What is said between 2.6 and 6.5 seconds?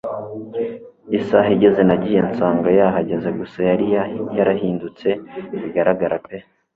yahageze gusa yari yarahindutse bigaragara pe